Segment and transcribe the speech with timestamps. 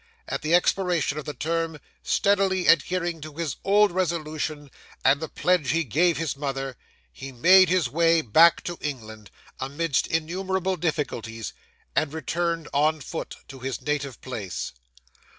[0.27, 4.71] At the expiration of the term, steadily adhering to his old resolution
[5.05, 6.75] and the pledge he gave his mother,
[7.13, 9.29] he made his way back to England
[9.59, 11.53] amidst innumerable difficulties,
[11.95, 14.73] and returned, on foot, to his native place.